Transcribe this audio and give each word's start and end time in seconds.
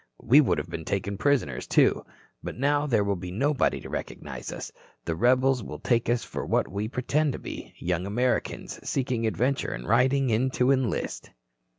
We 0.23 0.41
would 0.41 0.57
have 0.57 0.67
been 0.71 0.83
taken 0.83 1.15
prisoners, 1.19 1.67
too. 1.67 2.03
But 2.41 2.57
now 2.57 2.87
there 2.87 3.03
will 3.03 3.15
be 3.17 3.29
nobody 3.29 3.79
to 3.81 3.89
recognize 3.89 4.51
us. 4.51 4.71
The 5.05 5.13
rebels 5.15 5.61
will 5.61 5.77
take 5.77 6.09
us 6.09 6.23
for 6.23 6.43
what 6.43 6.67
we 6.67 6.87
pretend 6.87 7.33
to 7.33 7.37
be, 7.37 7.75
young 7.77 8.07
Americans 8.07 8.79
seeking 8.83 9.27
adventure 9.27 9.69
and 9.73 9.87
riding 9.87 10.31
in 10.31 10.49
to 10.57 10.71
enlist." 10.71 11.29